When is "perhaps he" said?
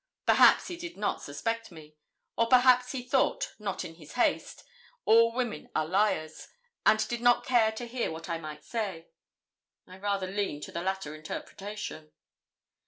0.25-0.77, 2.47-3.03